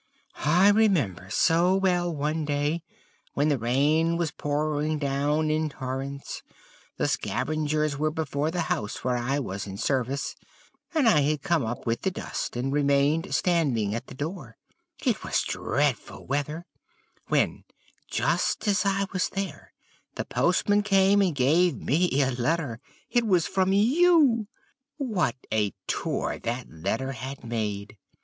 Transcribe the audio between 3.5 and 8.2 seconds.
rain was pouring down in torrents, the scavengers were